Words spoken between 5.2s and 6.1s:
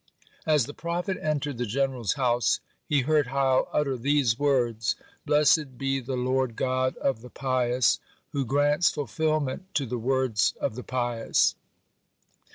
"Blessed be